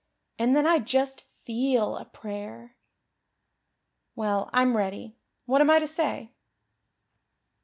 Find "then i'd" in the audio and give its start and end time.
0.55-0.87